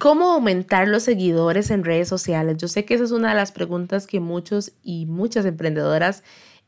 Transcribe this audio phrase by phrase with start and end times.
[0.00, 2.56] ¿Cómo aumentar los seguidores en redes sociales?
[2.56, 6.22] Yo sé que esa es una de las preguntas que muchos y muchas emprendedoras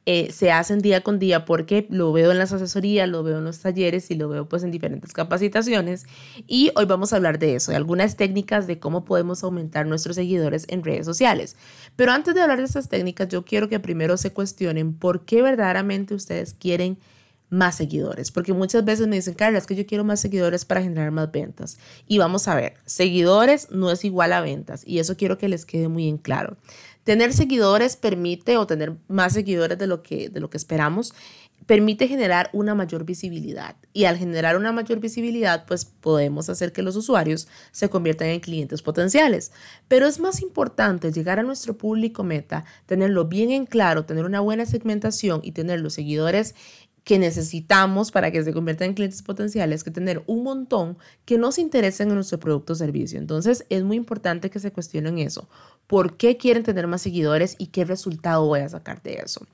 [0.04, 3.44] eh, se hacen día con día porque lo veo en las asesorías, lo veo en
[3.44, 6.04] los talleres y lo veo pues en diferentes capacitaciones.
[6.46, 10.16] Y hoy vamos a hablar de eso, de algunas técnicas de cómo podemos aumentar nuestros
[10.16, 11.56] seguidores en redes sociales.
[11.96, 15.40] Pero antes de hablar de estas técnicas, yo quiero que primero se cuestionen por qué
[15.40, 16.98] verdaderamente ustedes quieren
[17.52, 20.80] más seguidores, porque muchas veces me dicen, Carla, es que yo quiero más seguidores para
[20.80, 21.78] generar más ventas.
[22.08, 25.66] Y vamos a ver, seguidores no es igual a ventas, y eso quiero que les
[25.66, 26.56] quede muy en claro.
[27.04, 31.12] Tener seguidores permite, o tener más seguidores de lo que, de lo que esperamos,
[31.66, 33.76] permite generar una mayor visibilidad.
[33.92, 38.40] Y al generar una mayor visibilidad, pues podemos hacer que los usuarios se conviertan en
[38.40, 39.52] clientes potenciales.
[39.88, 44.40] Pero es más importante llegar a nuestro público meta, tenerlo bien en claro, tener una
[44.40, 46.54] buena segmentación y tener los seguidores
[47.04, 51.58] que necesitamos para que se conviertan en clientes potenciales, que tener un montón que nos
[51.58, 53.18] interesen en nuestro producto o servicio.
[53.18, 55.48] Entonces es muy importante que se cuestionen eso.
[55.86, 59.44] ¿Por qué quieren tener más seguidores y qué resultado voy a sacar de eso?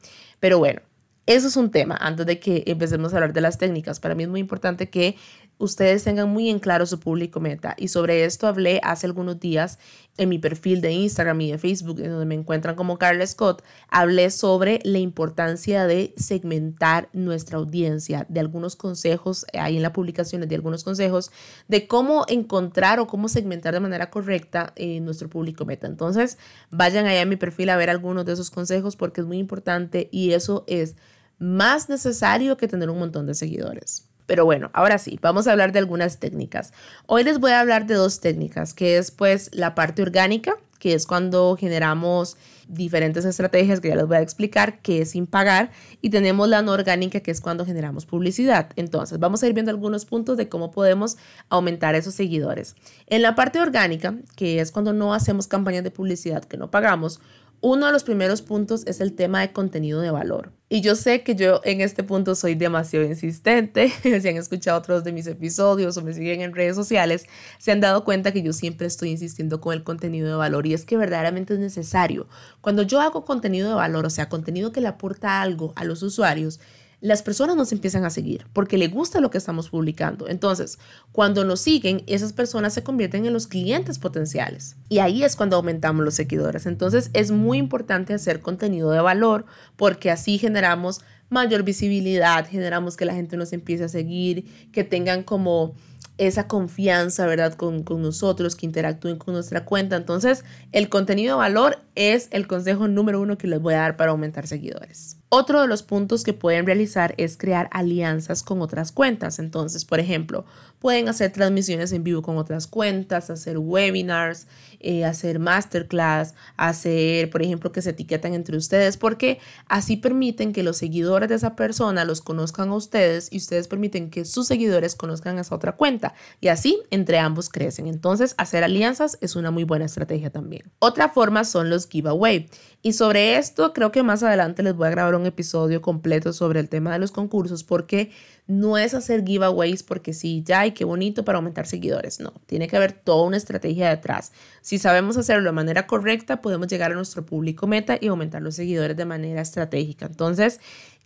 [0.40, 0.82] Pero bueno,
[1.28, 4.00] eso es un tema antes de que empecemos a hablar de las técnicas.
[4.00, 5.16] Para mí es muy importante que
[5.59, 7.75] ustedes tengan muy en claro su público meta.
[7.77, 9.78] Y sobre esto hablé hace algunos días
[10.17, 13.62] en mi perfil de Instagram y de Facebook, en donde me encuentran como Carla Scott.
[13.89, 20.48] Hablé sobre la importancia de segmentar nuestra audiencia, de algunos consejos, ahí en las publicaciones
[20.48, 21.31] de algunos consejos,
[21.69, 25.86] de cómo encontrar o cómo segmentar de manera correcta eh, nuestro público meta.
[25.86, 26.39] Entonces,
[26.70, 30.09] vayan allá a mi perfil a ver algunos de esos consejos porque es muy importante
[30.11, 30.97] y eso es
[31.39, 34.08] más necesario que tener un montón de seguidores.
[34.28, 36.74] Pero bueno, ahora sí, vamos a hablar de algunas técnicas.
[37.06, 40.92] Hoy les voy a hablar de dos técnicas, que es pues la parte orgánica, que
[40.92, 42.36] es cuando generamos
[42.68, 45.70] diferentes estrategias que ya les voy a explicar, que es sin pagar,
[46.02, 48.68] y tenemos la no orgánica, que es cuando generamos publicidad.
[48.76, 51.16] Entonces, vamos a ir viendo algunos puntos de cómo podemos
[51.48, 52.76] aumentar esos seguidores.
[53.06, 57.22] En la parte orgánica, que es cuando no hacemos campañas de publicidad que no pagamos,
[57.61, 60.53] uno de los primeros puntos es el tema de contenido de valor.
[60.69, 63.91] Y yo sé que yo en este punto soy demasiado insistente.
[64.02, 67.27] si han escuchado otros de mis episodios o me siguen en redes sociales,
[67.58, 70.74] se han dado cuenta que yo siempre estoy insistiendo con el contenido de valor y
[70.74, 72.29] es que verdaderamente es necesario.
[72.61, 76.02] Cuando yo hago contenido de valor, o sea, contenido que le aporta algo a los
[76.02, 76.61] usuarios,
[77.01, 80.29] las personas nos empiezan a seguir porque le gusta lo que estamos publicando.
[80.29, 80.79] Entonces,
[81.13, 84.77] cuando nos siguen, esas personas se convierten en los clientes potenciales.
[84.89, 86.67] Y ahí es cuando aumentamos los seguidores.
[86.67, 89.45] Entonces, es muy importante hacer contenido de valor
[89.77, 95.23] porque así generamos mayor visibilidad, generamos que la gente nos empiece a seguir, que tengan
[95.23, 95.75] como
[96.17, 97.55] esa confianza, ¿verdad?
[97.55, 99.95] Con, con, nosotros, que interactúen con nuestra cuenta.
[99.97, 103.97] Entonces, el contenido de valor es el consejo número uno que les voy a dar
[103.97, 105.17] para aumentar seguidores.
[105.30, 109.39] Otro de los puntos que pueden realizar es crear alianzas con otras cuentas.
[109.39, 110.46] Entonces, por ejemplo,
[110.78, 114.46] pueden hacer transmisiones en vivo con otras cuentas, hacer webinars,
[114.80, 120.62] eh, hacer masterclass, hacer, por ejemplo, que se etiquetan entre ustedes, porque así permiten que
[120.62, 124.94] los seguidores de esa persona los conozcan a ustedes y ustedes permiten que sus seguidores
[124.94, 126.14] conozcan a esa otra cuenta.
[126.40, 127.86] Y así entre ambos crecen.
[127.86, 130.70] Entonces, hacer alianzas es una muy buena estrategia también.
[130.78, 132.49] Otra forma son los giveaway.
[132.81, 136.61] Y sobre esto creo que más adelante les voy a grabar un episodio completo sobre
[136.61, 138.12] el tema de los concursos porque
[138.46, 142.20] no es hacer giveaways porque sí, ya, y qué bonito para aumentar seguidores.
[142.20, 144.32] No, tiene que haber toda una estrategia detrás.
[144.62, 148.55] Si sabemos hacerlo de manera correcta, podemos llegar a nuestro público meta y aumentar los
[148.55, 150.06] seguidores de manera estratégica.
[150.06, 150.61] Entonces,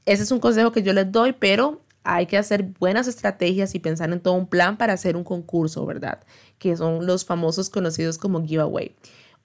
[0.05, 3.79] ese es un consejo que yo les doy, pero hay que hacer buenas estrategias y
[3.79, 6.21] pensar en todo un plan para hacer un concurso, ¿verdad?
[6.59, 8.95] Que son los famosos conocidos como giveaway.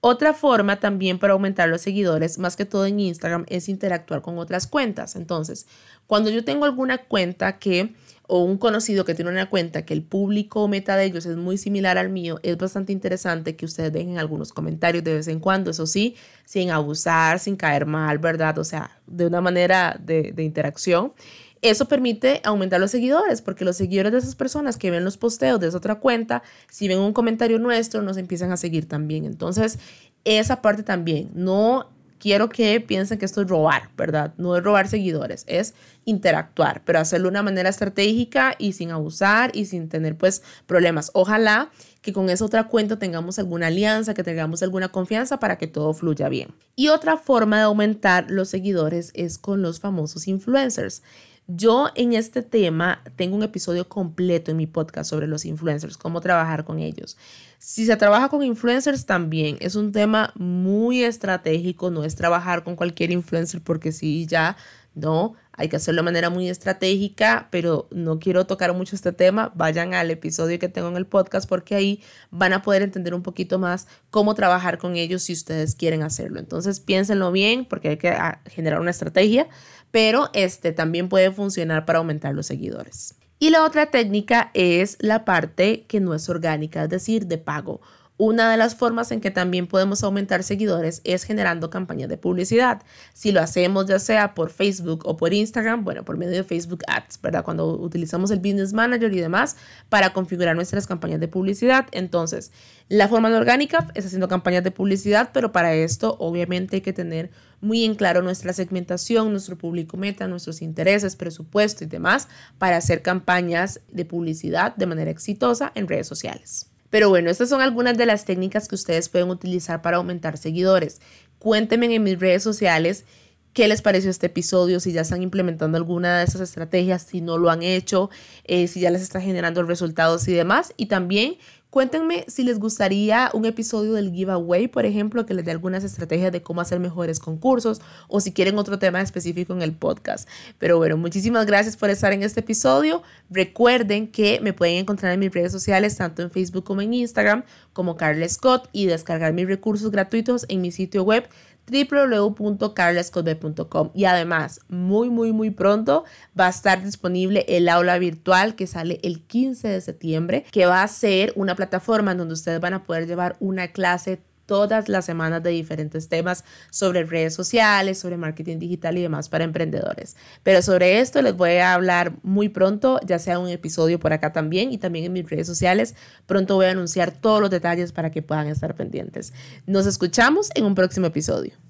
[0.00, 4.38] Otra forma también para aumentar los seguidores, más que todo en Instagram, es interactuar con
[4.38, 5.16] otras cuentas.
[5.16, 5.66] Entonces,
[6.06, 7.94] cuando yo tengo alguna cuenta que
[8.30, 11.56] o un conocido que tiene una cuenta que el público meta de ellos es muy
[11.56, 15.70] similar al mío, es bastante interesante que ustedes dejen algunos comentarios de vez en cuando,
[15.70, 18.58] eso sí, sin abusar, sin caer mal, ¿verdad?
[18.58, 21.14] O sea, de una manera de interacción.
[21.62, 25.58] Eso permite aumentar los seguidores, porque los seguidores de esas personas que ven los posteos
[25.60, 29.24] de esa otra cuenta, si ven un comentario nuestro, nos empiezan a seguir también.
[29.24, 29.78] Entonces,
[30.24, 34.34] esa parte también, no quiero que piensen que esto es robar, ¿verdad?
[34.36, 35.74] No es robar seguidores, es
[36.04, 41.10] interactuar, pero hacerlo de una manera estratégica y sin abusar y sin tener pues problemas.
[41.14, 41.70] Ojalá
[42.02, 45.92] que con esa otra cuenta tengamos alguna alianza, que tengamos alguna confianza para que todo
[45.92, 46.54] fluya bien.
[46.76, 51.02] Y otra forma de aumentar los seguidores es con los famosos influencers.
[51.50, 56.20] Yo en este tema tengo un episodio completo en mi podcast sobre los influencers, cómo
[56.20, 57.16] trabajar con ellos.
[57.58, 62.76] Si se trabaja con influencers también es un tema muy estratégico, no es trabajar con
[62.76, 64.58] cualquier influencer porque si ya
[64.94, 69.52] no, hay que hacerlo de manera muy estratégica, pero no quiero tocar mucho este tema.
[69.56, 72.00] Vayan al episodio que tengo en el podcast porque ahí
[72.30, 76.38] van a poder entender un poquito más cómo trabajar con ellos si ustedes quieren hacerlo.
[76.38, 79.48] Entonces piénsenlo bien porque hay que ah, generar una estrategia,
[79.90, 83.16] pero este también puede funcionar para aumentar los seguidores.
[83.40, 87.80] Y la otra técnica es la parte que no es orgánica, es decir, de pago.
[88.20, 92.82] Una de las formas en que también podemos aumentar seguidores es generando campañas de publicidad.
[93.12, 96.82] Si lo hacemos ya sea por Facebook o por Instagram, bueno, por medio de Facebook
[96.88, 97.44] Ads, ¿verdad?
[97.44, 99.56] Cuando utilizamos el Business Manager y demás
[99.88, 101.86] para configurar nuestras campañas de publicidad.
[101.92, 102.50] Entonces,
[102.88, 107.30] la forma orgánica es haciendo campañas de publicidad, pero para esto obviamente hay que tener
[107.60, 112.26] muy en claro nuestra segmentación, nuestro público meta, nuestros intereses, presupuesto y demás
[112.58, 116.66] para hacer campañas de publicidad de manera exitosa en redes sociales.
[116.90, 121.00] Pero bueno, estas son algunas de las técnicas que ustedes pueden utilizar para aumentar seguidores.
[121.38, 123.04] Cuéntenme en mis redes sociales
[123.52, 127.38] qué les pareció este episodio, si ya están implementando alguna de esas estrategias, si no
[127.38, 128.10] lo han hecho,
[128.44, 130.72] eh, si ya les está generando resultados y demás.
[130.76, 131.38] Y también
[131.70, 136.32] Cuéntenme si les gustaría un episodio del giveaway, por ejemplo, que les dé algunas estrategias
[136.32, 140.26] de cómo hacer mejores concursos o si quieren otro tema específico en el podcast.
[140.58, 143.02] Pero bueno, muchísimas gracias por estar en este episodio.
[143.28, 147.44] Recuerden que me pueden encontrar en mis redes sociales, tanto en Facebook como en Instagram,
[147.74, 151.28] como Carla Scott y descargar mis recursos gratuitos en mi sitio web
[151.70, 156.04] www.carlescotbe.com y además muy muy muy pronto
[156.38, 160.82] va a estar disponible el aula virtual que sale el 15 de septiembre que va
[160.82, 165.04] a ser una plataforma en donde ustedes van a poder llevar una clase todas las
[165.04, 170.16] semanas de diferentes temas sobre redes sociales, sobre marketing digital y demás para emprendedores.
[170.42, 174.32] Pero sobre esto les voy a hablar muy pronto, ya sea un episodio por acá
[174.32, 175.94] también y también en mis redes sociales.
[176.24, 179.34] Pronto voy a anunciar todos los detalles para que puedan estar pendientes.
[179.66, 181.52] Nos escuchamos en un próximo episodio.